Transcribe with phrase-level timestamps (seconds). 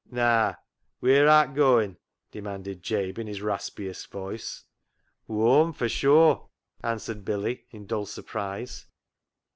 [0.09, 0.55] "Naa,
[0.99, 1.95] wheer art goin'?"
[2.31, 4.63] demanded Jabe in his raspiest voice."
[5.29, 6.49] Whoam, for sure,"
[6.83, 8.87] answered Billy in dull surprise.